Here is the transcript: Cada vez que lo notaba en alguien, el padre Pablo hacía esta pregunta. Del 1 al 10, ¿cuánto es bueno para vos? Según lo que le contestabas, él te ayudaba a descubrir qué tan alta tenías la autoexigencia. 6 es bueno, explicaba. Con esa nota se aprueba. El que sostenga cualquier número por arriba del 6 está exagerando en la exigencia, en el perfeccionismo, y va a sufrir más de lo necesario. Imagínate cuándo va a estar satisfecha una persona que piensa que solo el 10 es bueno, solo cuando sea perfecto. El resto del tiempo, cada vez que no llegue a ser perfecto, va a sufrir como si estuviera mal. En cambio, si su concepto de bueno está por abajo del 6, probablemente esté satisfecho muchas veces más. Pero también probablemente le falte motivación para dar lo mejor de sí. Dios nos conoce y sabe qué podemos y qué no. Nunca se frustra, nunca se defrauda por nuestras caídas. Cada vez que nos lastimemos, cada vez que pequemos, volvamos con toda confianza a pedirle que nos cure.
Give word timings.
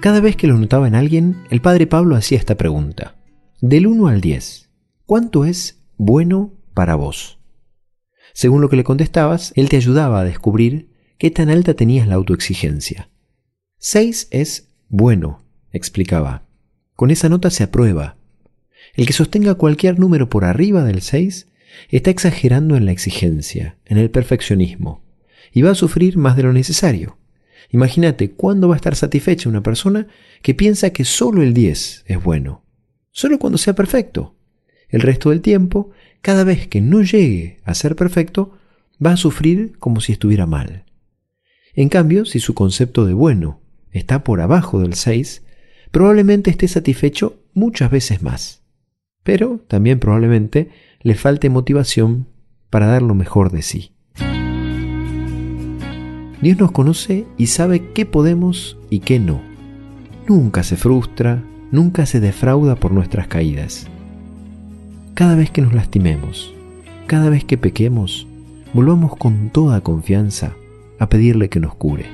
Cada 0.00 0.20
vez 0.20 0.34
que 0.34 0.46
lo 0.46 0.56
notaba 0.56 0.88
en 0.88 0.94
alguien, 0.94 1.36
el 1.50 1.60
padre 1.60 1.86
Pablo 1.86 2.16
hacía 2.16 2.38
esta 2.38 2.54
pregunta. 2.54 3.16
Del 3.60 3.86
1 3.86 4.08
al 4.08 4.22
10, 4.22 4.70
¿cuánto 5.04 5.44
es 5.44 5.82
bueno 5.98 6.54
para 6.72 6.94
vos? 6.94 7.38
Según 8.32 8.62
lo 8.62 8.70
que 8.70 8.76
le 8.76 8.84
contestabas, 8.84 9.52
él 9.56 9.68
te 9.68 9.76
ayudaba 9.76 10.20
a 10.20 10.24
descubrir 10.24 10.88
qué 11.18 11.30
tan 11.30 11.50
alta 11.50 11.74
tenías 11.74 12.08
la 12.08 12.14
autoexigencia. 12.14 13.10
6 13.76 14.28
es 14.30 14.70
bueno, 14.88 15.44
explicaba. 15.70 16.44
Con 16.96 17.10
esa 17.10 17.28
nota 17.28 17.50
se 17.50 17.64
aprueba. 17.64 18.16
El 18.94 19.06
que 19.06 19.12
sostenga 19.12 19.56
cualquier 19.56 19.98
número 19.98 20.30
por 20.30 20.46
arriba 20.46 20.82
del 20.82 21.02
6 21.02 21.46
está 21.90 22.08
exagerando 22.08 22.74
en 22.74 22.86
la 22.86 22.92
exigencia, 22.92 23.76
en 23.84 23.98
el 23.98 24.10
perfeccionismo, 24.10 25.04
y 25.52 25.60
va 25.60 25.72
a 25.72 25.74
sufrir 25.74 26.16
más 26.16 26.36
de 26.36 26.44
lo 26.44 26.54
necesario. 26.54 27.19
Imagínate 27.70 28.32
cuándo 28.32 28.68
va 28.68 28.74
a 28.74 28.76
estar 28.76 28.96
satisfecha 28.96 29.48
una 29.48 29.62
persona 29.62 30.06
que 30.42 30.54
piensa 30.54 30.90
que 30.90 31.04
solo 31.04 31.42
el 31.42 31.54
10 31.54 32.04
es 32.06 32.22
bueno, 32.22 32.64
solo 33.10 33.38
cuando 33.38 33.58
sea 33.58 33.74
perfecto. 33.74 34.34
El 34.88 35.02
resto 35.02 35.30
del 35.30 35.40
tiempo, 35.40 35.90
cada 36.22 36.44
vez 36.44 36.66
que 36.66 36.80
no 36.80 37.02
llegue 37.02 37.58
a 37.64 37.74
ser 37.74 37.94
perfecto, 37.94 38.58
va 39.04 39.12
a 39.12 39.16
sufrir 39.16 39.78
como 39.78 40.00
si 40.00 40.12
estuviera 40.12 40.46
mal. 40.46 40.84
En 41.74 41.88
cambio, 41.88 42.24
si 42.24 42.40
su 42.40 42.54
concepto 42.54 43.06
de 43.06 43.14
bueno 43.14 43.60
está 43.92 44.24
por 44.24 44.40
abajo 44.40 44.80
del 44.80 44.94
6, 44.94 45.42
probablemente 45.90 46.50
esté 46.50 46.68
satisfecho 46.68 47.42
muchas 47.54 47.90
veces 47.90 48.22
más. 48.22 48.62
Pero 49.22 49.60
también 49.68 50.00
probablemente 50.00 50.70
le 51.00 51.14
falte 51.14 51.50
motivación 51.50 52.26
para 52.68 52.86
dar 52.86 53.02
lo 53.02 53.14
mejor 53.14 53.50
de 53.50 53.62
sí. 53.62 53.92
Dios 56.42 56.58
nos 56.58 56.72
conoce 56.72 57.26
y 57.36 57.48
sabe 57.48 57.92
qué 57.92 58.06
podemos 58.06 58.78
y 58.88 59.00
qué 59.00 59.18
no. 59.18 59.40
Nunca 60.26 60.62
se 60.62 60.76
frustra, 60.76 61.42
nunca 61.70 62.06
se 62.06 62.20
defrauda 62.20 62.76
por 62.76 62.92
nuestras 62.92 63.26
caídas. 63.26 63.86
Cada 65.14 65.34
vez 65.34 65.50
que 65.50 65.60
nos 65.60 65.74
lastimemos, 65.74 66.54
cada 67.06 67.28
vez 67.28 67.44
que 67.44 67.58
pequemos, 67.58 68.26
volvamos 68.72 69.16
con 69.16 69.50
toda 69.50 69.82
confianza 69.82 70.52
a 70.98 71.08
pedirle 71.08 71.48
que 71.48 71.60
nos 71.60 71.74
cure. 71.74 72.06